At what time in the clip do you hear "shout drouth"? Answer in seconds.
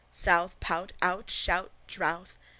1.29-2.31